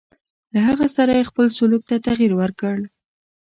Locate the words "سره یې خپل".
0.95-1.45